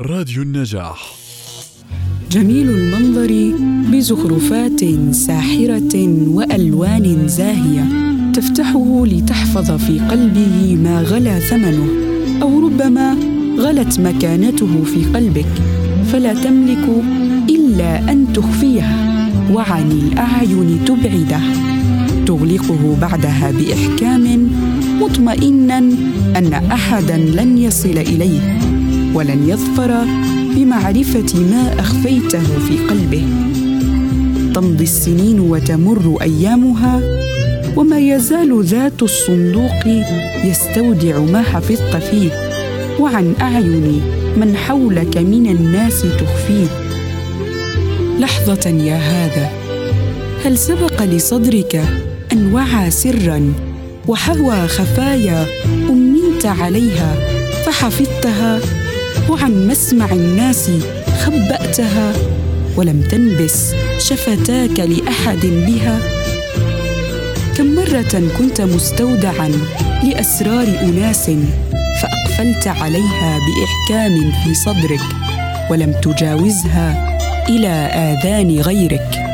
[0.00, 1.14] راديو النجاح.
[2.30, 3.58] جميل المنظر
[3.92, 7.84] بزخرفات ساحرة وألوان زاهية
[8.32, 11.86] تفتحه لتحفظ في قلبه ما غلا ثمنه
[12.42, 13.16] أو ربما
[13.58, 15.52] غلت مكانته في قلبك
[16.12, 17.02] فلا تملك
[17.50, 18.86] إلا أن تخفيه
[19.52, 21.40] وعن الأعين تبعده.
[22.26, 24.50] تغلقه بعدها بإحكام
[25.00, 25.78] مطمئنا
[26.36, 28.58] أن احدا لن يصل إليه.
[29.14, 30.04] ولن يظفر
[30.56, 33.26] بمعرفة ما أخفيته في قلبه.
[34.54, 37.00] تمضي السنين وتمر أيامها
[37.76, 39.86] وما يزال ذات الصندوق
[40.44, 42.30] يستودع ما حفظت فيه.
[43.00, 44.00] وعن أعين
[44.36, 46.68] من حولك من الناس تخفيه.
[48.20, 49.50] لحظة يا هذا
[50.44, 51.84] هل سبق لصدرك
[52.32, 53.52] أن وعى سرا
[54.08, 55.46] وحوى خفايا
[55.90, 57.16] أمنت عليها
[57.66, 58.60] فحفظتها
[59.28, 60.70] وعن مسمع الناس
[61.18, 62.12] خبأتها
[62.76, 65.98] ولم تنبس شفتاك لأحد بها.
[67.56, 69.50] كم مرة كنت مستودعا
[70.04, 71.30] لأسرار أناس
[72.02, 75.00] فأقفلت عليها بإحكام في صدرك
[75.70, 79.33] ولم تجاوزها إلى آذان غيرك.